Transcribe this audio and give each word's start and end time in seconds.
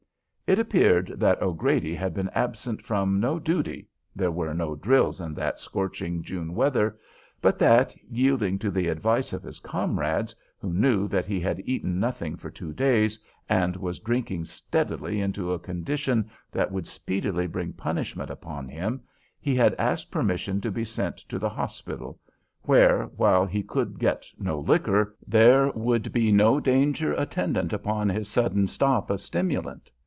It 0.51 0.59
appeared 0.59 1.13
that 1.15 1.41
O'Grady 1.41 1.95
had 1.95 2.13
been 2.13 2.27
absent 2.31 2.81
from 2.83 3.21
no 3.21 3.39
duty 3.39 3.87
(there 4.13 4.31
were 4.33 4.53
no 4.53 4.75
drills 4.75 5.21
in 5.21 5.33
that 5.35 5.61
scorching 5.61 6.21
June 6.23 6.55
weather), 6.55 6.99
but 7.41 7.57
that, 7.59 7.95
yielding 8.09 8.59
to 8.59 8.69
the 8.69 8.89
advice 8.89 9.31
of 9.31 9.43
his 9.43 9.59
comrades, 9.59 10.35
who 10.59 10.73
knew 10.73 11.07
that 11.07 11.25
he 11.25 11.39
had 11.39 11.61
eaten 11.63 12.01
nothing 12.01 12.35
for 12.35 12.49
two 12.51 12.73
days 12.73 13.17
and 13.47 13.77
was 13.77 13.99
drinking 13.99 14.43
steadily 14.43 15.21
into 15.21 15.53
a 15.53 15.57
condition 15.57 16.29
that 16.51 16.69
would 16.69 16.85
speedily 16.85 17.47
bring 17.47 17.71
punishment 17.71 18.29
upon 18.29 18.67
him, 18.67 18.99
he 19.39 19.55
had 19.55 19.73
asked 19.79 20.11
permission 20.11 20.59
to 20.59 20.69
be 20.69 20.83
sent 20.83 21.15
to 21.15 21.39
the 21.39 21.47
hospital, 21.47 22.19
where, 22.63 23.05
while 23.15 23.45
he 23.45 23.63
could 23.63 23.97
get 23.99 24.25
no 24.37 24.59
liquor, 24.59 25.15
there 25.25 25.71
would 25.71 26.11
be 26.11 26.29
no 26.29 26.59
danger 26.59 27.13
attendant 27.13 27.71
upon 27.71 28.09
his 28.09 28.27
sudden 28.27 28.67
stop 28.67 29.05
of 29.05 29.11
all 29.13 29.17
stimulant. 29.17 29.89